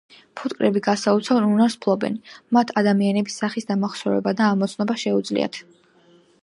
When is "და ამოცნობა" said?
4.43-4.99